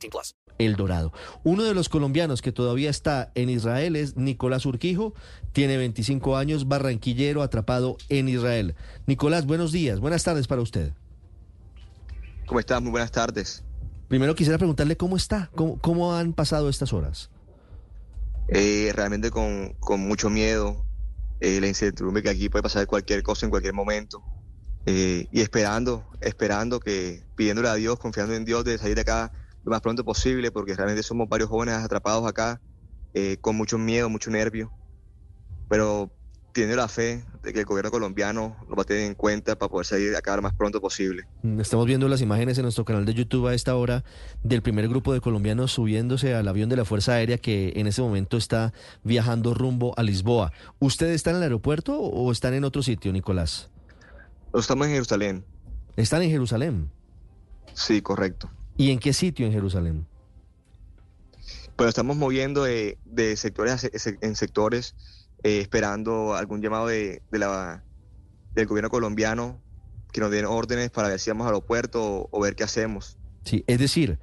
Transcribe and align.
18 0.00 0.10
plus. 0.10 0.34
El 0.58 0.76
Dorado. 0.76 1.12
Uno 1.42 1.62
de 1.62 1.74
los 1.74 1.88
colombianos 1.88 2.42
que 2.42 2.52
todavía 2.52 2.90
está 2.90 3.32
en 3.34 3.48
Israel 3.48 3.96
es 3.96 4.16
Nicolás 4.16 4.66
Urquijo, 4.66 5.14
tiene 5.52 5.76
25 5.78 6.36
años, 6.36 6.68
barranquillero, 6.68 7.42
atrapado 7.42 7.96
en 8.08 8.28
Israel. 8.28 8.74
Nicolás, 9.06 9.46
buenos 9.46 9.72
días, 9.72 10.00
buenas 10.00 10.22
tardes 10.22 10.46
para 10.46 10.60
usted. 10.60 10.92
¿Cómo 12.46 12.60
estás? 12.60 12.82
Muy 12.82 12.90
buenas 12.90 13.10
tardes. 13.10 13.64
Primero 14.08 14.34
quisiera 14.34 14.58
preguntarle 14.58 14.96
cómo 14.96 15.16
está, 15.16 15.50
cómo, 15.54 15.78
cómo 15.80 16.14
han 16.14 16.32
pasado 16.32 16.68
estas 16.68 16.92
horas. 16.92 17.30
Eh, 18.48 18.92
realmente 18.94 19.30
con, 19.30 19.74
con 19.78 20.00
mucho 20.00 20.28
miedo, 20.28 20.84
eh, 21.40 21.60
la 21.60 21.68
incertidumbre 21.68 22.22
que 22.22 22.28
aquí 22.28 22.48
puede 22.48 22.64
pasar 22.64 22.86
cualquier 22.86 23.22
cosa 23.22 23.46
en 23.46 23.50
cualquier 23.50 23.72
momento. 23.72 24.22
Eh, 24.86 25.28
y 25.30 25.40
esperando, 25.40 26.04
esperando 26.20 26.80
que, 26.80 27.22
pidiéndole 27.36 27.68
a 27.68 27.74
Dios, 27.74 27.98
confiando 27.98 28.34
en 28.34 28.44
Dios 28.44 28.64
de 28.64 28.78
salir 28.78 28.96
de 28.96 29.02
acá 29.02 29.32
lo 29.64 29.70
más 29.70 29.80
pronto 29.80 30.04
posible, 30.04 30.50
porque 30.50 30.74
realmente 30.74 31.02
somos 31.02 31.28
varios 31.28 31.48
jóvenes 31.48 31.74
atrapados 31.76 32.26
acá, 32.26 32.60
eh, 33.14 33.36
con 33.40 33.56
mucho 33.56 33.78
miedo, 33.78 34.08
mucho 34.08 34.30
nervio, 34.30 34.72
pero 35.68 36.10
tiene 36.52 36.74
la 36.74 36.88
fe 36.88 37.24
de 37.42 37.52
que 37.52 37.60
el 37.60 37.64
gobierno 37.64 37.90
colombiano 37.92 38.56
lo 38.68 38.74
va 38.74 38.82
a 38.82 38.84
tener 38.84 39.04
en 39.04 39.14
cuenta 39.14 39.56
para 39.56 39.70
poder 39.70 39.86
salir 39.86 40.10
de 40.10 40.16
acá 40.16 40.34
lo 40.34 40.42
más 40.42 40.54
pronto 40.54 40.80
posible. 40.80 41.24
Mm, 41.42 41.60
Estamos 41.60 41.86
viendo 41.86 42.08
las 42.08 42.20
imágenes 42.20 42.58
en 42.58 42.62
nuestro 42.62 42.84
canal 42.84 43.04
de 43.04 43.14
YouTube 43.14 43.46
a 43.46 43.54
esta 43.54 43.76
hora 43.76 44.04
del 44.42 44.62
primer 44.62 44.88
grupo 44.88 45.12
de 45.12 45.20
colombianos 45.20 45.72
subiéndose 45.72 46.34
al 46.34 46.48
avión 46.48 46.68
de 46.68 46.76
la 46.76 46.84
Fuerza 46.84 47.12
Aérea 47.12 47.38
que 47.38 47.72
en 47.76 47.86
ese 47.86 48.02
momento 48.02 48.36
está 48.36 48.72
viajando 49.04 49.54
rumbo 49.54 49.94
a 49.96 50.02
Lisboa. 50.02 50.52
¿Usted 50.80 51.10
está 51.10 51.30
en 51.30 51.36
el 51.36 51.42
aeropuerto 51.44 51.98
o 52.00 52.32
están 52.32 52.54
en 52.54 52.64
otro 52.64 52.82
sitio, 52.82 53.12
Nicolás? 53.12 53.70
Estamos 54.52 54.88
en 54.88 54.94
Jerusalén. 54.94 55.44
Están 55.96 56.22
en 56.22 56.30
Jerusalén. 56.30 56.90
Sí, 57.74 58.02
correcto. 58.02 58.50
¿Y 58.80 58.92
en 58.92 58.98
qué 58.98 59.12
sitio 59.12 59.44
en 59.44 59.52
Jerusalén? 59.52 60.06
Pero 61.76 61.90
estamos 61.90 62.16
moviendo 62.16 62.64
de, 62.64 62.96
de 63.04 63.36
sectores 63.36 63.90
en 64.22 64.36
sectores, 64.36 64.94
eh, 65.42 65.58
esperando 65.60 66.34
algún 66.34 66.62
llamado 66.62 66.86
de, 66.86 67.20
de 67.30 67.38
la, 67.38 67.84
del 68.54 68.66
gobierno 68.66 68.88
colombiano 68.88 69.60
que 70.12 70.22
nos 70.22 70.30
den 70.30 70.46
órdenes 70.46 70.88
para 70.90 71.08
ver 71.08 71.20
si 71.20 71.28
vamos 71.28 71.44
al 71.44 71.52
aeropuerto 71.52 72.02
o, 72.02 72.28
o 72.30 72.40
ver 72.40 72.56
qué 72.56 72.64
hacemos. 72.64 73.18
Sí, 73.44 73.64
es 73.66 73.78
decir, 73.78 74.18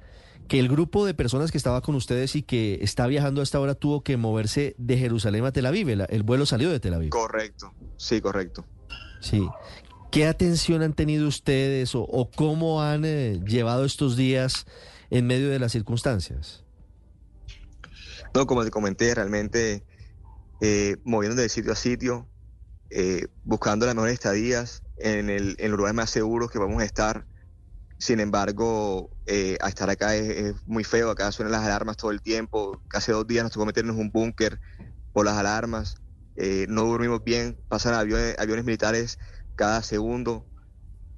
que 0.48 0.58
el 0.58 0.68
grupo 0.68 1.06
de 1.06 1.14
personas 1.14 1.52
que 1.52 1.58
estaba 1.58 1.80
con 1.80 1.94
ustedes 1.94 2.34
y 2.34 2.42
que 2.42 2.80
está 2.82 3.06
viajando 3.06 3.42
a 3.42 3.44
esta 3.44 3.60
hora 3.60 3.76
tuvo 3.76 4.02
que 4.02 4.16
moverse 4.16 4.74
de 4.76 4.98
Jerusalén 4.98 5.44
a 5.44 5.52
Tel 5.52 5.66
Aviv. 5.66 5.88
El, 5.88 6.04
el 6.08 6.24
vuelo 6.24 6.46
salió 6.46 6.68
de 6.68 6.80
Tel 6.80 6.94
Aviv. 6.94 7.10
Correcto. 7.10 7.72
Sí, 7.96 8.20
correcto. 8.20 8.64
Sí. 9.20 9.48
¿Qué 10.10 10.26
atención 10.26 10.82
han 10.82 10.94
tenido 10.94 11.28
ustedes 11.28 11.92
o, 11.94 12.30
cómo 12.34 12.82
han 12.82 13.04
eh, 13.04 13.40
llevado 13.46 13.84
estos 13.84 14.16
días 14.16 14.66
en 15.10 15.26
medio 15.26 15.50
de 15.50 15.58
las 15.58 15.72
circunstancias? 15.72 16.64
No, 18.34 18.46
como 18.46 18.64
te 18.64 18.70
comenté, 18.70 19.14
realmente 19.14 19.84
eh, 20.60 20.96
moviéndonos 21.04 21.42
de 21.42 21.48
sitio 21.48 21.72
a 21.72 21.76
sitio, 21.76 22.26
eh, 22.90 23.26
buscando 23.44 23.84
las 23.84 23.94
mejores 23.94 24.14
estadías 24.14 24.82
en, 24.96 25.28
el, 25.28 25.56
en 25.58 25.70
los 25.70 25.78
lugares 25.78 25.94
más 25.94 26.10
seguros 26.10 26.50
que 26.50 26.58
vamos 26.58 26.80
a 26.82 26.84
estar. 26.84 27.26
Sin 27.98 28.20
embargo, 28.20 29.10
eh, 29.26 29.58
a 29.60 29.68
estar 29.68 29.90
acá 29.90 30.14
es, 30.14 30.54
muy 30.66 30.84
feo, 30.84 31.10
acá 31.10 31.32
suenan 31.32 31.52
las 31.52 31.64
alarmas 31.64 31.96
todo 31.96 32.12
el 32.12 32.22
tiempo. 32.22 32.80
Hace 32.92 33.12
dos 33.12 33.26
días 33.26 33.44
nos 33.44 33.52
tocó 33.52 33.66
meternos 33.66 33.96
en 33.96 34.02
un 34.02 34.10
búnker 34.10 34.60
por 35.12 35.26
las 35.26 35.36
alarmas. 35.36 35.96
Eh, 36.36 36.66
no 36.68 36.84
dormimos 36.84 37.24
bien, 37.24 37.58
pasan 37.68 37.94
aviones, 37.94 38.38
aviones 38.38 38.64
militares 38.64 39.18
cada 39.58 39.82
segundo. 39.82 40.46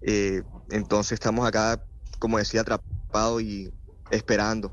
Eh, 0.00 0.42
entonces 0.70 1.12
estamos 1.12 1.46
acá, 1.46 1.84
como 2.18 2.38
decía, 2.38 2.62
atrapados 2.62 3.42
y 3.42 3.70
esperando. 4.10 4.72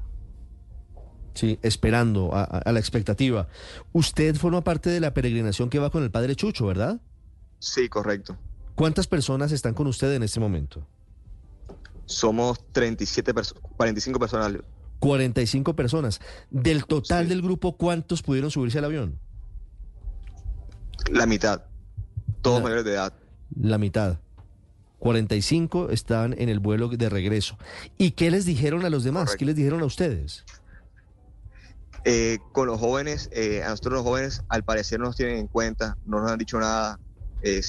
Sí, 1.33 1.59
esperando 1.61 2.31
a, 2.33 2.63
la 2.71 2.79
expectativa. 2.79 3.47
Usted 3.93 4.35
forma 4.37 4.63
parte 4.63 4.89
de 4.89 4.99
la 4.99 5.13
peregrinación 5.13 5.69
que 5.69 5.77
va 5.77 5.91
con 5.91 6.01
el 6.01 6.09
padre 6.09 6.35
Chucho, 6.35 6.65
¿verdad? 6.65 6.99
Sí, 7.59 7.89
correcto. 7.89 8.37
¿Cuántas 8.73 9.05
personas 9.05 9.51
están 9.51 9.73
con 9.75 9.85
usted 9.85 10.13
en 10.13 10.23
este 10.23 10.39
momento? 10.39 10.87
Somos 12.05 12.59
37 12.71 13.35
perso- 13.35 13.59
45 13.75 14.17
personas. 14.19 14.53
45 14.99 15.75
personas. 15.75 16.21
Del 16.49 16.85
total 16.85 17.25
Sí. 17.25 17.29
del 17.29 17.41
grupo, 17.41 17.75
¿cuántos 17.77 18.23
pudieron 18.23 18.49
subirse 18.49 18.79
al 18.79 18.85
avión? 18.85 19.19
La 21.11 21.25
mitad. 21.25 21.63
Todos 22.41 22.63
mayores 22.63 22.85
de 22.85 22.93
edad. 22.93 23.13
La 23.55 23.77
mitad. 23.77 24.19
45 24.99 25.89
están 25.91 26.33
en 26.37 26.49
el 26.49 26.59
vuelo 26.59 26.89
de 26.89 27.09
regreso. 27.09 27.57
¿Y 27.97 28.11
qué 28.11 28.31
les 28.31 28.45
dijeron 28.45 28.83
a 28.85 28.89
los 28.89 29.03
demás? 29.03 29.25
Correcto. 29.25 29.39
¿Qué 29.39 29.45
les 29.45 29.55
dijeron 29.55 29.81
a 29.81 29.85
ustedes? 29.85 30.43
Eh, 32.05 32.39
con 32.51 32.67
los 32.67 32.79
jóvenes, 32.79 33.29
eh, 33.33 33.63
a 33.63 33.69
nosotros 33.69 33.95
los 33.95 34.03
jóvenes 34.03 34.43
al 34.49 34.63
parecer 34.63 34.99
no 34.99 35.05
nos 35.07 35.17
tienen 35.17 35.37
en 35.37 35.47
cuenta, 35.47 35.97
no 36.05 36.21
nos 36.21 36.31
han 36.31 36.39
dicho 36.39 36.59
nada. 36.59 36.99
Eh, 37.43 37.61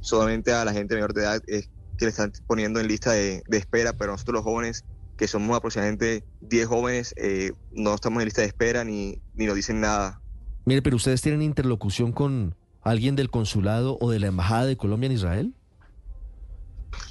solamente 0.00 0.52
a 0.52 0.64
la 0.64 0.72
gente 0.72 0.94
mayor 0.94 1.12
de 1.12 1.22
edad 1.22 1.42
es 1.46 1.68
que 1.98 2.04
le 2.04 2.10
están 2.10 2.32
poniendo 2.46 2.80
en 2.80 2.88
lista 2.88 3.12
de, 3.12 3.42
de 3.46 3.58
espera, 3.58 3.92
pero 3.92 4.12
nosotros 4.12 4.34
los 4.34 4.44
jóvenes, 4.44 4.84
que 5.16 5.28
somos 5.28 5.56
aproximadamente 5.56 6.24
10 6.40 6.66
jóvenes, 6.66 7.14
eh, 7.16 7.52
no 7.72 7.94
estamos 7.94 8.20
en 8.20 8.24
lista 8.26 8.40
de 8.40 8.48
espera 8.48 8.84
ni, 8.84 9.20
ni 9.34 9.46
nos 9.46 9.54
dicen 9.54 9.80
nada. 9.80 10.20
Mire, 10.64 10.82
pero 10.82 10.96
ustedes 10.96 11.20
tienen 11.20 11.42
interlocución 11.42 12.12
con 12.12 12.54
alguien 12.82 13.16
del 13.16 13.30
consulado 13.30 13.98
o 14.00 14.10
de 14.10 14.20
la 14.20 14.28
embajada 14.28 14.66
de 14.66 14.76
Colombia 14.76 15.06
en 15.06 15.12
Israel? 15.12 15.54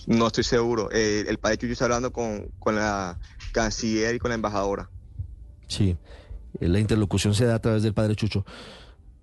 No 0.07 0.27
estoy 0.27 0.43
seguro. 0.43 0.89
Eh, 0.91 1.25
el 1.27 1.37
padre 1.37 1.57
Chucho 1.57 1.73
está 1.73 1.85
hablando 1.85 2.11
con, 2.11 2.49
con 2.59 2.75
la 2.75 3.19
canciller 3.51 4.15
y 4.15 4.19
con 4.19 4.29
la 4.29 4.35
embajadora. 4.35 4.89
Sí, 5.67 5.97
eh, 6.59 6.67
la 6.67 6.79
interlocución 6.79 7.33
se 7.33 7.45
da 7.45 7.55
a 7.55 7.59
través 7.59 7.83
del 7.83 7.93
padre 7.93 8.15
Chucho. 8.15 8.45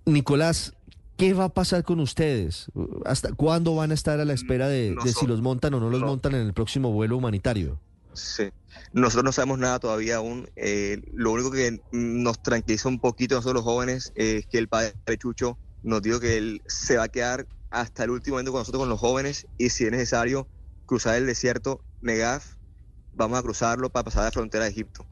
Nicolás, 0.04 0.74
¿qué 1.16 1.34
va 1.34 1.44
a 1.44 1.48
pasar 1.48 1.82
con 1.82 2.00
ustedes? 2.00 2.70
¿Hasta 3.04 3.32
cuándo 3.32 3.74
van 3.74 3.90
a 3.90 3.94
estar 3.94 4.20
a 4.20 4.24
la 4.24 4.32
espera 4.32 4.68
de, 4.68 4.94
de 5.02 5.12
si 5.12 5.26
los 5.26 5.42
montan 5.42 5.74
o 5.74 5.80
no 5.80 5.90
los 5.90 6.00
no. 6.00 6.06
montan 6.06 6.34
en 6.34 6.46
el 6.46 6.54
próximo 6.54 6.92
vuelo 6.92 7.16
humanitario? 7.16 7.80
Sí. 8.12 8.44
Nosotros 8.92 9.24
no 9.24 9.32
sabemos 9.32 9.58
nada 9.58 9.78
todavía 9.78 10.16
aún. 10.16 10.48
Eh, 10.56 11.02
lo 11.12 11.32
único 11.32 11.50
que 11.50 11.80
nos 11.92 12.42
tranquiliza 12.42 12.88
un 12.88 12.98
poquito 12.98 13.34
a 13.34 13.38
nosotros 13.38 13.56
los 13.56 13.64
jóvenes 13.64 14.12
es 14.14 14.46
que 14.46 14.58
el 14.58 14.68
padre 14.68 14.94
Chucho 15.18 15.58
nos 15.86 16.02
dijo 16.02 16.19
que 16.20 16.36
él 16.36 16.62
se 16.66 16.97
va 16.97 17.04
a 17.04 17.08
quedar 17.08 17.47
hasta 17.70 18.04
el 18.04 18.10
último 18.10 18.34
momento 18.34 18.52
con 18.52 18.60
nosotros, 18.60 18.80
con 18.80 18.88
los 18.88 19.00
jóvenes, 19.00 19.47
y 19.56 19.70
si 19.70 19.84
es 19.84 19.91
necesario 19.91 20.48
cruzar 20.84 21.16
el 21.16 21.26
desierto 21.26 21.84
Negev, 22.00 22.42
vamos 23.12 23.38
a 23.38 23.42
cruzarlo 23.42 23.91
para 23.91 24.04
pasar 24.04 24.22
a 24.22 24.25
la 24.26 24.32
frontera 24.32 24.64
de 24.64 24.70
Egipto 24.70 25.06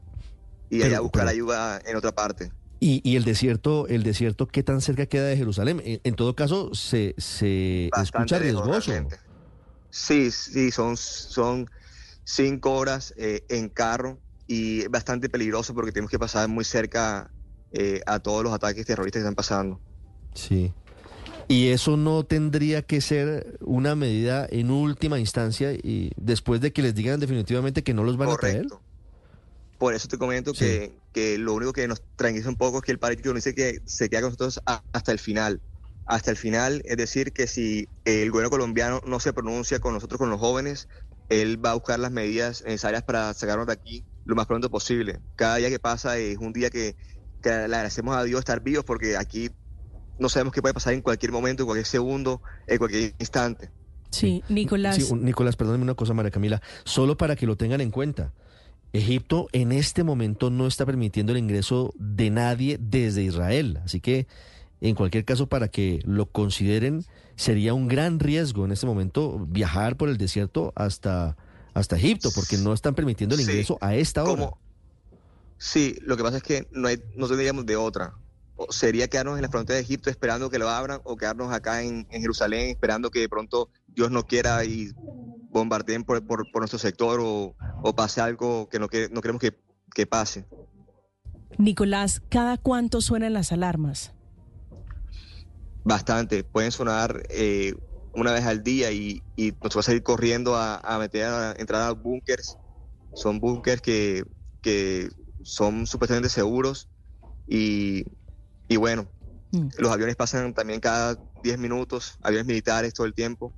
y 0.69 0.83
allá 0.83 0.99
buscar 0.99 1.21
pero- 1.21 1.31
ayuda 1.31 1.81
en 1.85 1.95
otra 1.95 2.11
parte. 2.11 2.51
Y, 2.81 3.01
y 3.09 3.15
el 3.15 3.23
desierto, 3.23 3.87
el 3.87 4.03
desierto, 4.03 4.47
¿qué 4.47 4.61
tan 4.61 4.81
cerca 4.81 5.05
queda 5.05 5.27
de 5.27 5.37
Jerusalén? 5.37 5.81
En, 5.85 6.01
en 6.03 6.15
todo 6.15 6.35
caso, 6.35 6.75
se, 6.75 7.15
se 7.17 7.89
Bastante 7.89 8.35
escucha 8.35 8.39
riesgoso. 8.39 9.07
Sí, 9.89 10.29
sí, 10.29 10.71
son, 10.71 10.97
son 10.97 11.67
cinco 12.25 12.73
horas 12.73 13.13
eh, 13.17 13.45
en 13.47 13.69
carro 13.69 14.19
y 14.45 14.81
es 14.81 14.89
bastante 14.89 15.29
peligroso 15.29 15.73
porque 15.73 15.93
tenemos 15.93 16.11
que 16.11 16.19
pasar 16.19 16.49
muy 16.49 16.65
cerca 16.65 17.33
eh, 17.71 18.01
a 18.05 18.19
todos 18.19 18.43
los 18.43 18.53
ataques 18.53 18.85
terroristas 18.85 19.21
que 19.21 19.23
están 19.23 19.35
pasando. 19.35 19.81
Sí. 20.35 20.71
Y 21.47 21.67
eso 21.69 21.95
no 21.97 22.23
tendría 22.23 22.81
que 22.81 23.01
ser 23.01 23.57
una 23.61 23.95
medida 23.95 24.47
en 24.49 24.71
última 24.71 25.19
instancia 25.19 25.73
y 25.73 26.11
después 26.17 26.59
de 26.61 26.71
que 26.73 26.81
les 26.81 26.95
digan 26.95 27.19
definitivamente 27.19 27.83
que 27.83 27.93
no 27.93 28.03
los 28.03 28.17
van 28.17 28.29
a 28.29 28.35
traer. 28.35 28.65
Por 29.77 29.93
eso 29.93 30.07
te 30.07 30.17
comento 30.17 30.53
Sí. 30.53 30.59
que, 30.65 30.93
que 31.13 31.37
lo 31.37 31.53
único 31.53 31.73
que 31.73 31.87
nos 31.87 32.01
tranquiliza 32.15 32.49
un 32.49 32.55
poco 32.55 32.77
es 32.79 32.83
que 32.83 32.91
el 32.93 32.99
nos 33.25 33.35
dice 33.35 33.53
que 33.53 33.79
se 33.85 34.09
queda 34.09 34.21
con 34.21 34.29
nosotros 34.29 34.59
a- 34.65 34.83
hasta 34.93 35.11
el 35.11 35.19
final. 35.19 35.61
Hasta 36.07 36.31
el 36.31 36.37
final, 36.37 36.81
es 36.85 36.97
decir, 36.97 37.31
que 37.33 37.47
si 37.47 37.87
el 38.05 38.29
gobierno 38.31 38.49
colombiano 38.51 39.01
no 39.05 39.19
se 39.19 39.33
pronuncia 39.33 39.79
con 39.79 39.93
nosotros, 39.93 40.17
con 40.19 40.29
los 40.29 40.39
jóvenes, 40.39 40.87
él 41.29 41.63
va 41.63 41.71
a 41.71 41.73
buscar 41.73 41.99
las 41.99 42.11
medidas 42.11 42.63
necesarias 42.63 43.03
para 43.03 43.33
sacarnos 43.33 43.67
de 43.67 43.73
aquí 43.73 44.05
lo 44.25 44.35
más 44.35 44.45
pronto 44.47 44.69
posible. 44.69 45.19
Cada 45.35 45.57
día 45.57 45.69
que 45.69 45.79
pasa 45.79 46.17
es 46.17 46.37
un 46.37 46.53
día 46.53 46.69
que, 46.69 46.95
que 47.41 47.49
le 47.49 47.55
agradecemos 47.63 48.15
a 48.15 48.23
Dios 48.23 48.39
estar 48.39 48.61
vivos 48.61 48.85
porque 48.85 49.17
aquí 49.17 49.49
no 50.19 50.29
sabemos 50.29 50.53
qué 50.53 50.61
puede 50.61 50.73
pasar 50.73 50.93
en 50.93 51.01
cualquier 51.01 51.31
momento, 51.31 51.63
en 51.63 51.67
cualquier 51.67 51.85
segundo, 51.87 52.41
en 52.67 52.77
cualquier 52.77 53.13
instante. 53.19 53.69
Sí, 54.11 54.43
Nicolás. 54.49 54.95
Sí, 54.95 55.07
un- 55.11 55.25
Nicolás, 55.25 55.55
perdóneme 55.55 55.83
una 55.83 55.95
cosa, 55.95 56.13
María 56.13 56.31
Camila, 56.31 56.61
solo 56.85 57.17
para 57.17 57.35
que 57.35 57.45
lo 57.45 57.57
tengan 57.57 57.81
en 57.81 57.91
cuenta. 57.91 58.33
Egipto 58.93 59.47
en 59.51 59.71
este 59.73 60.03
momento 60.03 60.49
no 60.49 60.67
está 60.67 60.85
permitiendo 60.85 61.33
el 61.33 61.37
ingreso 61.39 61.93
de 61.97 62.29
nadie 62.29 62.77
desde 62.79 63.23
Israel. 63.23 63.81
Así 63.83 63.99
que, 63.99 64.25
en 64.79 64.95
cualquier 64.95 65.25
caso, 65.25 65.47
para 65.47 65.67
que 65.67 65.99
lo 66.05 66.27
consideren, 66.27 67.03
sería 67.35 67.73
un 67.73 67.89
gran 67.89 68.19
riesgo 68.21 68.63
en 68.63 68.71
este 68.71 68.85
momento 68.85 69.45
viajar 69.49 69.97
por 69.97 70.07
el 70.07 70.17
desierto 70.17 70.71
hasta, 70.75 71.35
hasta 71.73 71.97
Egipto, 71.97 72.29
porque 72.33 72.57
no 72.57 72.71
están 72.71 72.95
permitiendo 72.95 73.35
el 73.35 73.41
Sí. 73.41 73.51
ingreso 73.51 73.77
a 73.81 73.95
esta 73.95 74.23
hora. 74.23 74.51
Sí, 75.57 75.97
lo 76.01 76.15
que 76.15 76.23
pasa 76.23 76.37
es 76.37 76.43
que 76.43 76.67
no, 76.71 76.87
hay, 76.87 77.01
no 77.15 77.27
tendríamos 77.27 77.65
de 77.65 77.75
otra. 77.75 78.13
Sería 78.69 79.07
quedarnos 79.07 79.35
en 79.35 79.41
la 79.41 79.49
frontera 79.49 79.75
de 79.75 79.83
Egipto 79.83 80.09
esperando 80.09 80.49
que 80.49 80.59
lo 80.59 80.69
abran 80.69 81.01
o 81.03 81.17
quedarnos 81.17 81.51
acá 81.51 81.81
en, 81.83 82.07
en 82.09 82.21
Jerusalén 82.21 82.69
esperando 82.69 83.11
que 83.11 83.19
de 83.19 83.29
pronto 83.29 83.69
Dios 83.87 84.11
no 84.11 84.25
quiera 84.25 84.63
y 84.63 84.91
bombardeen 85.49 86.03
por, 86.03 86.25
por, 86.25 86.49
por 86.51 86.61
nuestro 86.61 86.79
sector 86.79 87.19
o, 87.21 87.55
o 87.83 87.95
pase 87.95 88.21
algo 88.21 88.69
que 88.69 88.79
no, 88.79 88.87
que, 88.87 89.09
no 89.09 89.21
queremos 89.21 89.41
que, 89.41 89.57
que 89.93 90.07
pase. 90.07 90.45
Nicolás, 91.57 92.21
¿cada 92.29 92.57
cuánto 92.57 93.01
suenan 93.01 93.33
las 93.33 93.51
alarmas? 93.51 94.13
Bastante. 95.83 96.43
Pueden 96.43 96.71
sonar 96.71 97.23
eh, 97.29 97.75
una 98.13 98.31
vez 98.31 98.45
al 98.45 98.63
día 98.63 98.91
y, 98.91 99.21
y 99.35 99.51
nos 99.63 99.75
va 99.75 99.81
a 99.81 99.83
salir 99.83 100.03
corriendo 100.03 100.55
a, 100.55 100.77
a 100.77 100.97
meter 100.97 101.25
a 101.25 101.53
entrar 101.57 101.81
a 101.81 101.91
búnkers. 101.91 102.57
Son 103.13 103.39
búnkers 103.39 103.81
que, 103.81 104.25
que 104.61 105.09
son 105.43 105.87
supuestamente 105.87 106.29
seguros 106.29 106.89
y, 107.47 108.05
y 108.67 108.77
bueno, 108.77 109.07
Mm. 109.51 109.69
los 109.77 109.91
aviones 109.91 110.15
pasan 110.15 110.53
también 110.53 110.79
cada 110.79 111.17
10 111.43 111.57
minutos, 111.57 112.17
aviones 112.21 112.45
militares 112.47 112.93
todo 112.93 113.07
el 113.07 113.13
tiempo. 113.13 113.53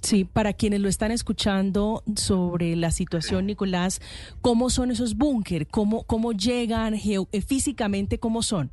Sí, 0.00 0.24
para 0.24 0.52
quienes 0.52 0.80
lo 0.80 0.88
están 0.88 1.12
escuchando 1.12 2.02
sobre 2.16 2.74
la 2.74 2.90
situación, 2.90 3.46
Nicolás, 3.46 4.00
¿cómo 4.40 4.68
son 4.68 4.90
esos 4.90 5.16
búnker? 5.16 5.68
¿Cómo, 5.68 6.02
¿Cómo 6.04 6.32
llegan 6.32 6.94
eh, 6.94 7.42
físicamente? 7.46 8.18
¿Cómo 8.18 8.42
son? 8.42 8.70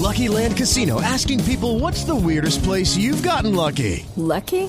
Lucky 0.00 0.28
Land 0.28 0.56
Casino 0.56 1.00
asking 1.00 1.40
people 1.44 1.80
what's 1.80 2.04
the 2.04 2.14
weirdest 2.14 2.62
place 2.62 2.96
you've 2.96 3.22
gotten 3.26 3.54
lucky? 3.54 4.04
Lucky? 4.16 4.68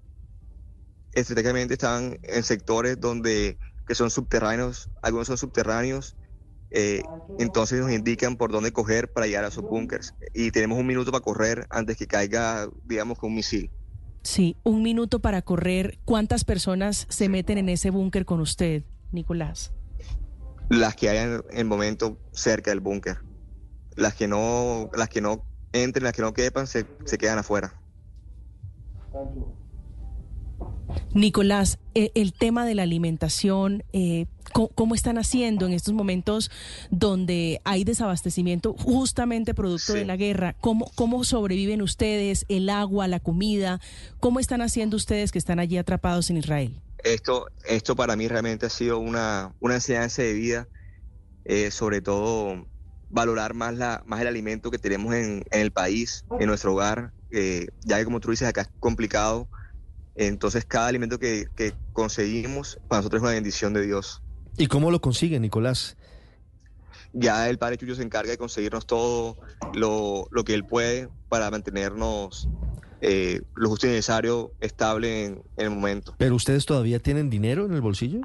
estratégicamente 1.13 1.73
están 1.73 2.19
en 2.23 2.43
sectores 2.43 2.99
donde 2.99 3.57
que 3.87 3.95
son 3.95 4.09
subterráneos, 4.09 4.89
algunos 5.01 5.27
son 5.27 5.37
subterráneos, 5.37 6.15
eh, 6.69 7.03
entonces 7.39 7.81
nos 7.81 7.91
indican 7.91 8.37
por 8.37 8.51
dónde 8.51 8.71
coger 8.71 9.11
para 9.11 9.27
llegar 9.27 9.43
a 9.43 9.49
esos 9.49 9.63
búnkers 9.63 10.15
y 10.33 10.51
tenemos 10.51 10.79
un 10.79 10.87
minuto 10.87 11.11
para 11.11 11.23
correr 11.23 11.67
antes 11.69 11.97
que 11.97 12.07
caiga, 12.07 12.69
digamos, 12.85 13.19
con 13.19 13.29
un 13.29 13.35
misil. 13.35 13.69
Sí, 14.23 14.55
un 14.63 14.81
minuto 14.81 15.19
para 15.19 15.41
correr. 15.41 15.99
¿Cuántas 16.05 16.45
personas 16.45 17.07
se 17.09 17.27
meten 17.27 17.57
en 17.57 17.69
ese 17.69 17.89
búnker 17.89 18.23
con 18.23 18.39
usted, 18.39 18.83
Nicolás? 19.11 19.73
Las 20.69 20.95
que 20.95 21.09
hayan 21.09 21.43
en 21.49 21.57
el 21.57 21.65
momento 21.65 22.17
cerca 22.31 22.71
del 22.71 22.79
búnker, 22.79 23.17
las 23.95 24.13
que 24.13 24.27
no, 24.27 24.89
las 24.95 25.09
que 25.09 25.19
no 25.19 25.43
entren, 25.73 26.05
las 26.05 26.13
que 26.13 26.21
no 26.21 26.33
quepan, 26.33 26.67
se, 26.67 26.85
se 27.03 27.17
quedan 27.17 27.39
afuera. 27.39 27.73
Nicolás, 31.13 31.79
eh, 31.93 32.11
el 32.15 32.33
tema 32.33 32.65
de 32.65 32.75
la 32.75 32.83
alimentación, 32.83 33.83
eh, 33.93 34.25
¿cómo, 34.53 34.69
cómo 34.69 34.95
están 34.95 35.17
haciendo 35.17 35.65
en 35.65 35.73
estos 35.73 35.93
momentos 35.93 36.49
donde 36.89 37.59
hay 37.63 37.83
desabastecimiento 37.83 38.73
justamente 38.77 39.53
producto 39.53 39.93
Sí. 39.93 39.99
de 39.99 40.05
la 40.05 40.15
guerra? 40.15 40.55
¿Cómo, 40.61 40.89
¿Cómo 40.95 41.23
sobreviven 41.23 41.81
ustedes? 41.81 42.45
¿El 42.49 42.69
agua, 42.69 43.07
la 43.07 43.19
comida? 43.19 43.79
¿Cómo 44.19 44.39
están 44.39 44.61
haciendo 44.61 44.95
ustedes 44.97 45.31
que 45.31 45.39
están 45.39 45.59
allí 45.59 45.77
atrapados 45.77 46.29
en 46.29 46.37
Israel? 46.37 46.79
Esto, 47.03 47.47
esto 47.67 47.95
para 47.95 48.15
mí 48.15 48.27
realmente 48.27 48.67
ha 48.67 48.69
sido 48.69 48.99
una, 48.99 49.53
una 49.59 49.75
enseñanza 49.75 50.21
de 50.21 50.33
vida, 50.33 50.67
eh, 51.45 51.71
sobre 51.71 52.01
todo 52.01 52.67
valorar 53.09 53.53
más, 53.53 53.73
la, 53.75 54.03
más 54.05 54.21
el 54.21 54.27
alimento 54.27 54.71
que 54.71 54.77
tenemos 54.77 55.13
en, 55.15 55.43
en 55.51 55.61
el 55.61 55.71
país, 55.71 56.23
en 56.39 56.47
nuestro 56.47 56.73
hogar, 56.73 57.11
ya 57.83 57.97
que 57.97 58.05
como 58.05 58.19
tú 58.19 58.31
dices, 58.31 58.47
acá 58.47 58.61
es 58.61 58.69
complicado, 58.79 59.47
entonces 60.15 60.65
cada 60.65 60.87
alimento 60.87 61.19
que, 61.19 61.47
que 61.55 61.73
conseguimos 61.93 62.79
para 62.87 62.99
nosotros 62.99 63.19
es 63.19 63.23
una 63.23 63.33
bendición 63.33 63.73
de 63.73 63.85
Dios. 63.85 64.21
¿Y 64.57 64.67
cómo 64.67 64.91
lo 64.91 65.01
consiguen, 65.01 65.41
Nicolás? 65.41 65.97
Ya 67.13 67.49
el 67.49 67.57
Padre 67.57 67.77
Chucho 67.77 67.95
se 67.95 68.03
encarga 68.03 68.31
de 68.31 68.37
conseguirnos 68.37 68.85
todo 68.85 69.37
lo, 69.73 70.27
lo 70.31 70.43
que 70.43 70.53
Él 70.53 70.65
puede 70.65 71.09
para 71.29 71.51
mantenernos 71.51 72.47
eh, 73.01 73.41
lo 73.55 73.69
justo 73.69 73.87
y 73.87 73.89
necesario 73.89 74.53
estable 74.59 75.25
en, 75.25 75.43
en 75.57 75.65
el 75.65 75.69
momento. 75.71 76.13
¿Pero 76.17 76.35
ustedes 76.35 76.65
todavía 76.65 76.99
tienen 76.99 77.29
dinero 77.29 77.65
en 77.65 77.73
el 77.73 77.81
bolsillo? 77.81 78.21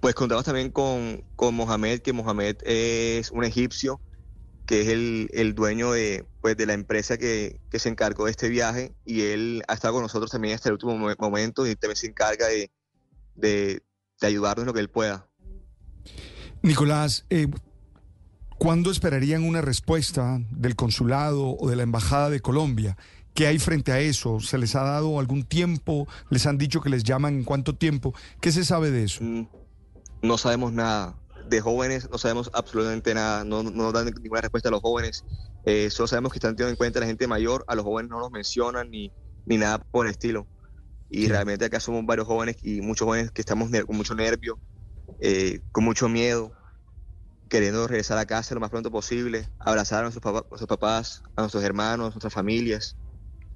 Pues 0.00 0.14
contamos 0.14 0.44
también 0.44 0.70
con, 0.70 1.24
con 1.34 1.54
Mohamed, 1.54 2.00
que 2.00 2.12
Mohamed 2.12 2.56
es 2.64 3.30
un 3.32 3.44
egipcio, 3.44 4.00
que 4.68 4.82
es 4.82 4.88
el, 4.88 5.30
el 5.32 5.54
dueño 5.54 5.92
de, 5.92 6.26
pues, 6.42 6.54
de 6.54 6.66
la 6.66 6.74
empresa 6.74 7.16
que, 7.16 7.58
que 7.70 7.78
se 7.78 7.88
encargó 7.88 8.26
de 8.26 8.32
este 8.32 8.50
viaje 8.50 8.92
y 9.06 9.22
él 9.22 9.62
ha 9.66 9.72
estado 9.72 9.94
con 9.94 10.02
nosotros 10.02 10.30
también 10.30 10.54
hasta 10.54 10.68
el 10.68 10.74
último 10.74 10.94
mo- 10.98 11.14
momento 11.18 11.66
y 11.66 11.74
también 11.74 11.96
se 11.96 12.08
encarga 12.08 12.46
de, 12.48 12.70
de, 13.34 13.82
de 14.20 14.26
ayudarnos 14.26 14.64
en 14.64 14.66
lo 14.66 14.74
que 14.74 14.80
él 14.80 14.90
pueda. 14.90 15.26
Nicolás, 16.62 17.24
eh, 17.30 17.48
¿cuándo 18.58 18.90
esperarían 18.90 19.42
una 19.42 19.62
respuesta 19.62 20.38
del 20.50 20.76
consulado 20.76 21.56
o 21.58 21.70
de 21.70 21.76
la 21.76 21.82
embajada 21.84 22.28
de 22.28 22.40
Colombia? 22.40 22.98
¿Qué 23.32 23.46
hay 23.46 23.58
frente 23.58 23.92
a 23.92 24.00
eso? 24.00 24.38
¿Se 24.40 24.58
les 24.58 24.74
ha 24.74 24.82
dado 24.82 25.18
algún 25.18 25.44
tiempo? 25.44 26.06
¿Les 26.28 26.44
han 26.46 26.58
dicho 26.58 26.82
que 26.82 26.90
les 26.90 27.04
llaman 27.04 27.36
en 27.36 27.44
cuánto 27.44 27.74
tiempo? 27.74 28.12
¿Qué 28.40 28.52
se 28.52 28.64
sabe 28.66 28.90
de 28.90 29.04
eso? 29.04 29.24
Mm, 29.24 29.46
No 30.22 30.36
sabemos 30.36 30.72
nada. 30.74 31.14
De 31.48 31.60
jóvenes 31.60 32.08
no 32.10 32.18
sabemos 32.18 32.50
absolutamente 32.52 33.14
nada. 33.14 33.44
No, 33.44 33.62
no 33.62 33.70
nos 33.70 33.92
dan 33.92 34.06
ninguna 34.22 34.40
respuesta 34.40 34.68
a 34.68 34.72
los 34.72 34.80
jóvenes. 34.80 35.24
Eh, 35.64 35.88
solo 35.90 36.06
sabemos 36.06 36.32
que 36.32 36.38
están 36.38 36.54
teniendo 36.56 36.70
en 36.70 36.76
cuenta 36.76 36.98
a 36.98 37.00
la 37.00 37.06
gente 37.06 37.26
mayor. 37.26 37.64
A 37.68 37.74
los 37.74 37.84
jóvenes 37.84 38.10
no 38.10 38.18
los 38.20 38.30
mencionan 38.30 38.90
ni, 38.90 39.12
ni 39.46 39.56
nada 39.56 39.78
por 39.78 40.06
el 40.06 40.12
estilo. 40.12 40.46
Y 41.10 41.22
Sí. 41.22 41.28
realmente 41.28 41.64
acá 41.64 41.80
somos 41.80 42.04
varios 42.04 42.26
jóvenes 42.26 42.56
y 42.62 42.80
muchos 42.82 43.06
jóvenes 43.06 43.30
que 43.30 43.40
estamos 43.40 43.70
con 43.86 43.96
mucho 43.96 44.14
nervio, 44.14 44.58
eh, 45.20 45.60
con 45.72 45.84
mucho 45.84 46.08
miedo, 46.08 46.52
queriendo 47.48 47.86
regresar 47.88 48.18
a 48.18 48.26
casa 48.26 48.54
lo 48.54 48.60
más 48.60 48.68
pronto 48.70 48.90
posible, 48.90 49.48
abrazar 49.58 50.00
a 50.00 50.02
nuestros, 50.02 50.22
papá- 50.22 50.46
nuestros 50.50 50.68
papás, 50.68 51.22
a 51.34 51.40
nuestros 51.42 51.64
hermanos, 51.64 52.08
a 52.08 52.10
nuestras 52.10 52.34
familias. 52.34 52.94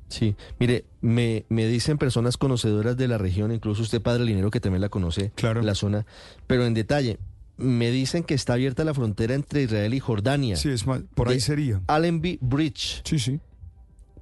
Sí, 0.08 0.34
mire, 0.58 0.84
me, 1.00 1.44
me 1.50 1.66
dicen 1.66 1.98
personas 1.98 2.36
conocedoras 2.38 2.96
de 2.96 3.08
la 3.08 3.18
región, 3.18 3.52
incluso 3.52 3.82
usted, 3.82 4.00
Padre 4.02 4.24
Linero, 4.24 4.50
que 4.50 4.60
también 4.60 4.80
la 4.80 4.88
conoce, 4.88 5.30
Claro. 5.34 5.62
la 5.62 5.74
zona, 5.74 6.06
pero 6.46 6.64
en 6.64 6.74
detalle, 6.74 7.18
me 7.56 7.90
dicen 7.90 8.24
que 8.24 8.34
está 8.34 8.54
abierta 8.54 8.84
la 8.84 8.94
frontera 8.94 9.34
entre 9.34 9.62
Israel 9.62 9.94
y 9.94 10.00
Jordania, 10.00 10.56
Sí, 10.56 10.68
es 10.70 10.86
más, 10.86 11.02
por 11.14 11.28
ahí 11.28 11.40
sería. 11.40 11.80
Allenby 11.86 12.38
Bridge, 12.40 13.02
Sí, 13.04 13.18
sí. 13.18 13.40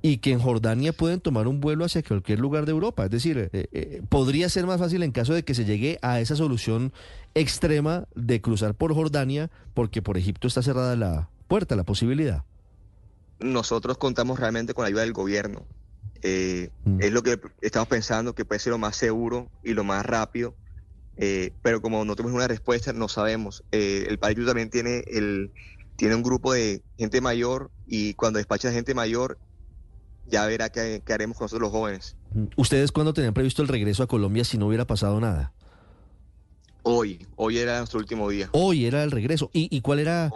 y 0.02 0.18
que 0.18 0.32
en 0.32 0.38
Jordania 0.40 0.92
pueden 0.92 1.20
tomar 1.20 1.46
un 1.48 1.60
vuelo 1.60 1.84
hacia 1.84 2.02
cualquier 2.02 2.38
lugar 2.40 2.64
de 2.66 2.72
Europa. 2.72 3.04
Es 3.04 3.10
decir, 3.10 3.50
eh, 3.52 3.68
eh, 3.72 4.02
podría 4.08 4.48
ser 4.48 4.66
más 4.66 4.78
fácil 4.78 5.02
en 5.02 5.12
caso 5.12 5.34
de 5.34 5.42
que 5.44 5.54
se 5.54 5.64
llegue 5.64 5.98
a 6.02 6.20
esa 6.20 6.36
solución 6.36 6.92
extrema 7.34 8.06
de 8.14 8.40
cruzar 8.40 8.74
por 8.74 8.94
Jordania, 8.94 9.50
porque 9.74 10.02
por 10.02 10.16
Egipto 10.18 10.48
está 10.48 10.62
cerrada 10.62 10.96
la 10.96 11.28
puerta, 11.48 11.76
la 11.76 11.84
posibilidad. 11.84 12.44
nosotros 13.38 13.96
contamos 13.96 14.38
realmente 14.38 14.74
con 14.74 14.82
la 14.84 14.88
ayuda 14.88 15.00
del 15.02 15.12
gobierno. 15.14 15.64
Eh, 16.22 16.68
Mm. 16.84 17.00
Es 17.00 17.12
lo 17.12 17.22
que 17.22 17.40
estamos 17.62 17.88
pensando 17.88 18.34
que 18.34 18.44
puede 18.44 18.58
ser 18.58 18.72
lo 18.72 18.78
más 18.78 18.96
seguro 18.96 19.48
y 19.64 19.72
lo 19.72 19.82
más 19.84 20.04
rápido, 20.04 20.54
eh, 21.20 21.52
pero 21.60 21.82
como 21.82 22.02
no 22.06 22.16
tenemos 22.16 22.34
una 22.34 22.48
respuesta, 22.48 22.94
no 22.94 23.06
sabemos. 23.08 23.62
Eh, 23.72 24.06
el 24.08 24.18
país 24.18 24.38
también 24.46 24.70
tiene, 24.70 25.04
el, 25.06 25.52
tiene 25.96 26.14
un 26.14 26.22
grupo 26.22 26.54
de 26.54 26.82
gente 26.98 27.20
mayor 27.20 27.70
y 27.86 28.14
cuando 28.14 28.38
despacha 28.38 28.70
a 28.70 28.72
gente 28.72 28.94
mayor, 28.94 29.38
ya 30.26 30.46
verá 30.46 30.70
qué, 30.70 31.02
qué 31.04 31.12
haremos 31.12 31.36
con 31.36 31.44
nosotros 31.44 31.70
los 31.70 31.72
jóvenes. 31.72 32.16
Mm, 32.32 32.44
¿Ustedes 32.56 32.90
cuándo 32.90 33.12
tenían 33.12 33.34
previsto 33.34 33.60
el 33.60 33.68
regreso 33.68 34.02
a 34.02 34.06
Colombia 34.06 34.44
si 34.44 34.56
no 34.56 34.66
hubiera 34.66 34.86
pasado 34.86 35.20
nada? 35.20 35.52
Hoy, 36.82 37.26
hoy 37.36 37.58
era 37.58 37.76
nuestro 37.76 37.98
último 38.00 38.30
día. 38.30 38.48
Hoy 38.52 38.86
era 38.86 39.04
el 39.04 39.10
regreso. 39.10 39.50
¿Y, 39.52 39.68
y 39.76 39.82
cuál 39.82 39.98
era 39.98 40.30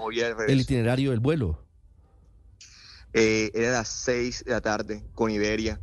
el 0.46 0.60
itinerario 0.60 1.12
del 1.12 1.20
vuelo? 1.20 1.64
Eh, 3.14 3.50
era 3.54 3.72
las 3.72 3.88
6 3.88 4.44
de 4.44 4.50
la 4.52 4.60
tarde 4.60 5.02
con 5.14 5.30
Iberia. 5.30 5.80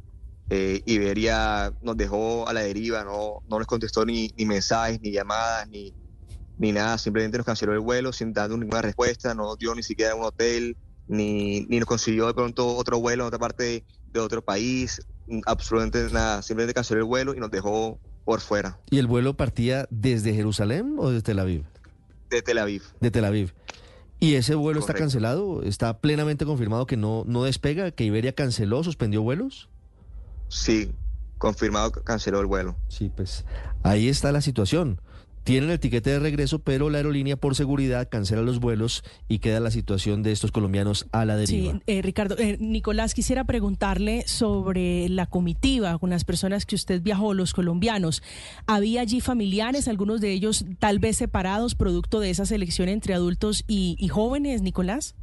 Eh, 0.54 0.84
Iberia 0.86 1.72
nos 1.82 1.96
dejó 1.96 2.46
a 2.46 2.52
la 2.52 2.60
deriva, 2.60 3.06
no, 3.06 3.42
no 3.50 3.58
les 3.58 3.66
contestó 3.66 4.06
ni, 4.06 4.34
ni 4.36 4.46
mensajes, 4.46 5.00
ni 5.00 5.14
llamadas, 5.14 5.70
ni, 5.70 5.94
ni 6.58 6.74
nada, 6.74 6.98
simplemente 6.98 7.38
nos 7.38 7.46
canceló 7.46 7.72
el 7.72 7.80
vuelo 7.80 8.12
sin 8.12 8.34
dar 8.34 8.50
ninguna 8.50 8.82
respuesta, 8.82 9.34
no 9.34 9.44
nos 9.44 9.58
dio 9.58 9.74
ni 9.74 9.82
siquiera 9.82 10.14
un 10.14 10.26
hotel, 10.26 10.76
ni, 11.08 11.62
ni 11.62 11.80
nos 11.80 11.88
consiguió 11.88 12.28
de 12.28 12.34
pronto 12.34 12.76
otro 12.76 13.00
vuelo 13.00 13.24
en 13.24 13.28
otra 13.28 13.40
parte 13.40 13.86
de, 14.12 14.20
otro 14.20 14.42
país, 14.42 15.02
absolutamente 15.46 16.14
nada, 16.14 16.42
simplemente 16.42 16.74
canceló 16.74 17.00
el 17.00 17.06
vuelo 17.06 17.34
y 17.34 17.40
nos 17.40 17.50
dejó 17.50 17.98
por 18.26 18.42
fuera. 18.42 18.78
¿Y 18.90 18.98
el 18.98 19.08
vuelo 19.08 19.38
partía 19.38 19.88
desde 19.90 20.34
Jerusalén 20.34 20.98
o 20.98 21.12
desde 21.12 21.22
Tel 21.22 21.40
Aviv? 21.40 21.64
De 22.30 22.42
Tel 22.42 22.58
Aviv. 22.58 22.84
De 23.00 23.10
Tel 23.10 23.24
Aviv. 23.24 23.54
¿Y 24.20 24.36
ese 24.36 24.56
vuelo 24.56 24.82
está 24.82 24.94
cancelado? 24.94 25.64
¿Está 25.64 26.02
plenamente 26.02 26.46
confirmado 26.46 26.88
que 26.88 26.98
no, 26.98 27.24
no 27.26 27.46
despega? 27.46 27.92
¿Que 27.92 28.04
Iberia 28.04 28.36
canceló, 28.36 28.84
suspendió 28.84 29.22
vuelos? 29.22 29.70
Sí, 30.52 30.92
confirmado 31.38 31.94
que 31.94 32.02
canceló 32.02 32.42
el 32.42 32.46
vuelo. 32.46 32.76
Sí, 32.90 33.10
pues 33.16 33.46
ahí 33.84 34.10
está 34.10 34.34
la 34.34 34.42
situación. 34.42 35.00
Tienen 35.46 35.70
el 35.70 35.80
tiquete 35.80 36.10
de 36.10 36.20
regreso, 36.20 36.60
pero 36.60 36.90
la 36.90 36.98
aerolínea 36.98 37.38
por 37.38 37.56
seguridad 37.56 38.10
cancela 38.10 38.42
los 38.42 38.60
vuelos 38.60 39.02
y 39.30 39.40
queda 39.40 39.62
la 39.62 39.72
situación 39.72 40.24
de 40.24 40.34
estos 40.34 40.52
colombianos 40.52 41.08
a 41.14 41.24
la 41.24 41.38
deriva. 41.38 41.72
Sí, 41.74 41.82
eh, 41.88 42.02
Ricardo, 42.02 42.38
eh, 42.38 42.58
Nicolás, 42.60 43.14
quisiera 43.14 43.46
preguntarle 43.46 44.24
sobre 44.28 45.08
la 45.08 45.26
comitiva 45.26 45.98
con 45.98 46.10
las 46.12 46.26
personas 46.26 46.66
que 46.66 46.76
usted 46.76 47.02
viajó, 47.02 47.34
los 47.34 47.54
colombianos. 47.54 48.22
¿Había 48.68 49.02
allí 49.02 49.22
familiares, 49.22 49.88
algunos 49.88 50.20
de 50.20 50.34
ellos 50.34 50.66
tal 50.80 51.00
vez 51.00 51.16
separados, 51.16 51.76
producto 51.76 52.20
de 52.20 52.30
esa 52.30 52.46
selección 52.46 52.90
entre 52.90 53.14
adultos 53.14 53.64
y, 53.68 53.96
y 53.98 54.10
jóvenes, 54.10 54.62
Nicolás? 54.62 55.16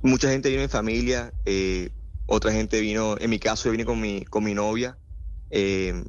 Mucha 0.00 0.30
gente 0.30 0.48
vino 0.48 0.62
en 0.62 0.70
familia, 0.70 1.34
eh, 1.44 1.90
otra 2.32 2.52
gente 2.52 2.80
vino, 2.80 3.16
en 3.18 3.28
mi 3.28 3.38
caso 3.40 3.64
yo 3.64 3.72
vine 3.72 3.84
con 3.84 4.00
mi, 4.00 4.24
con 4.24 4.44
mi 4.44 4.54
novia 4.54 4.96
eh, 5.50 6.04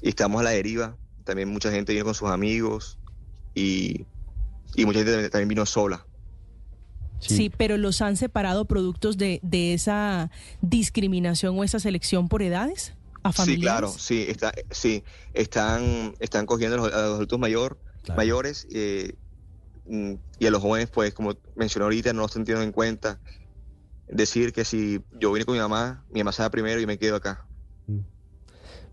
y 0.00 0.08
estamos 0.08 0.40
a 0.40 0.44
la 0.44 0.50
deriva. 0.50 0.96
También 1.24 1.50
mucha 1.50 1.70
gente 1.70 1.92
vino 1.92 2.06
con 2.06 2.14
sus 2.14 2.30
amigos 2.30 2.98
y, 3.54 4.06
y 4.74 4.86
mucha 4.86 5.00
gente 5.00 5.28
también- 5.28 5.48
vino 5.48 5.66
sola. 5.66 6.04
Sí. 7.20 7.50
pero 7.50 7.76
los 7.76 8.00
han 8.00 8.16
separado 8.16 8.64
productos 8.64 9.18
de, 9.18 9.40
de 9.42 9.74
esa 9.74 10.30
discriminación 10.62 11.58
o 11.58 11.64
esa 11.64 11.80
selección 11.80 12.28
por 12.28 12.42
edades 12.42 12.94
a 13.24 13.32
Sí, 13.32 13.36
familiares. 13.38 13.62
claro, 13.80 13.88
sí, 13.98 14.24
está, 14.28 14.52
sí, 14.70 15.02
están, 15.34 16.14
están 16.20 16.46
cogiendo 16.46 16.76
a 16.76 16.78
los, 16.78 16.94
a 16.94 17.02
los 17.02 17.14
adultos 17.16 17.38
mayor, 17.40 17.76
Claro. 18.04 18.16
mayores 18.16 18.66
eh, 18.72 19.14
y 20.38 20.46
a 20.46 20.50
los 20.50 20.62
jóvenes, 20.62 20.88
pues 20.90 21.12
como 21.12 21.34
mencioné 21.56 21.84
ahorita, 21.84 22.12
no 22.12 22.22
los 22.22 22.30
están 22.30 22.44
teniendo 22.44 22.64
en 22.64 22.72
cuenta. 22.72 23.18
Decir 24.10 24.52
que 24.52 24.64
si 24.64 25.02
yo 25.20 25.32
vine 25.32 25.44
con 25.44 25.54
mi 25.54 25.60
mamá, 25.60 26.04
mi 26.10 26.20
mamá 26.20 26.32
se 26.32 26.42
va 26.42 26.50
primero 26.50 26.80
y 26.80 26.86
me 26.86 26.98
quedo 26.98 27.16
acá. 27.16 27.46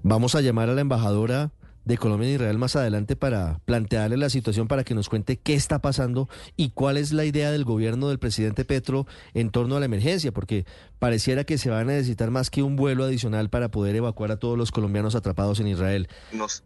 Vamos 0.03 0.35
a 0.35 0.41
llamar 0.41 0.69
a 0.69 0.73
la 0.73 0.81
embajadora 0.81 1.51
de 1.85 1.97
Colombia 1.97 2.27
en 2.27 2.35
Israel 2.35 2.57
más 2.57 2.75
adelante 2.75 3.15
para 3.15 3.59
plantearle 3.65 4.17
la 4.17 4.29
situación 4.29 4.67
para 4.67 4.83
que 4.83 4.95
nos 4.95 5.07
cuente 5.07 5.37
qué 5.37 5.53
está 5.53 5.79
pasando 5.79 6.27
y 6.57 6.71
cuál 6.71 6.97
es 6.97 7.13
la 7.13 7.25
idea 7.25 7.51
del 7.51 7.63
gobierno 7.63 8.09
del 8.09 8.19
presidente 8.19 8.65
Petro 8.65 9.05
en 9.33 9.51
torno 9.51 9.77
a 9.77 9.79
la 9.79 9.85
emergencia, 9.85 10.31
porque 10.31 10.65
pareciera 10.99 11.43
que 11.43 11.59
se 11.59 11.69
va 11.69 11.79
a 11.79 11.83
necesitar 11.85 12.31
más 12.31 12.49
que 12.49 12.63
un 12.63 12.75
vuelo 12.75 13.03
adicional 13.03 13.49
para 13.49 13.69
poder 13.69 13.95
evacuar 13.95 14.31
a 14.31 14.37
todos 14.37 14.57
los 14.57 14.71
colombianos 14.71 15.15
atrapados 15.15 15.59
en 15.59 15.67
Israel. 15.67 16.09
Nos, 16.33 16.63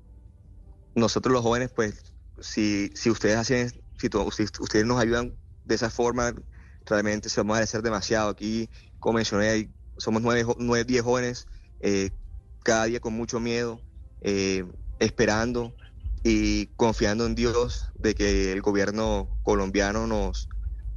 nosotros 0.96 1.34
los 1.34 1.44
jóvenes, 1.44 1.72
pues, 1.75 2.13
si, 2.39 2.89
si 2.96 3.10
ustedes 3.10 3.36
hacen, 3.36 3.70
si 3.98 4.10
ustedes 4.60 4.86
nos 4.86 5.00
ayudan 5.00 5.34
de 5.65 5.75
esa 5.75 5.89
forma, 5.89 6.34
realmente 6.86 7.29
se 7.29 7.39
vamos 7.39 7.53
a 7.53 7.57
agradecer 7.57 7.81
demasiado. 7.81 8.29
Aquí, 8.29 8.69
como 9.00 9.15
mencioné, 9.17 9.50
hay- 9.50 9.69
somos 9.98 10.21
nueve, 10.21 10.45
nueve, 10.57 10.86
diez 10.86 11.01
jóvenes, 11.03 11.48
eh, 11.81 12.09
cada 12.63 12.86
día 12.86 13.00
con 13.00 13.13
mucho 13.13 13.39
miedo, 13.39 13.81
eh, 14.21 14.65
esperando 15.00 15.74
y 16.24 16.67
confiando 16.75 17.25
en 17.25 17.36
Dios 17.36 17.89
de 17.98 18.13
que 18.15 18.51
el 18.51 18.62
gobierno 18.62 19.27
colombiano 19.43 20.07
nos, 20.07 20.50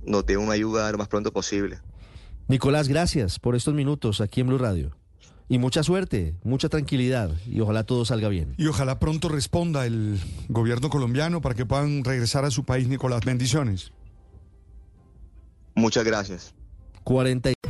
nos 0.04 0.26
dé 0.26 0.36
una 0.36 0.52
ayuda 0.52 0.90
lo 0.92 0.98
más 0.98 1.08
pronto 1.08 1.32
posible. 1.32 1.78
Nicolás, 2.48 2.88
gracias 2.88 3.38
por 3.38 3.54
estos 3.54 3.74
minutos 3.74 4.20
aquí 4.20 4.40
en 4.40 4.48
Blue 4.48 4.58
Radio. 4.58 4.96
Y 5.48 5.58
mucha 5.58 5.82
suerte, 5.82 6.34
mucha 6.44 6.68
tranquilidad 6.68 7.30
y 7.46 7.60
ojalá 7.60 7.84
todo 7.84 8.04
salga 8.04 8.28
bien. 8.28 8.54
Y 8.56 8.66
ojalá 8.66 8.98
pronto 8.98 9.28
responda 9.28 9.84
el 9.86 10.18
gobierno 10.48 10.88
colombiano 10.88 11.40
para 11.40 11.54
que 11.54 11.66
puedan 11.66 12.04
regresar 12.04 12.44
a 12.44 12.50
su 12.50 12.64
país, 12.64 12.88
Nicolás. 12.88 13.20
Bendiciones. 13.24 13.92
Muchas 15.74 16.04
gracias. 16.04 16.54
40 17.04 17.50
y- 17.50 17.54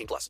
18 0.00 0.06
plus. 0.06 0.28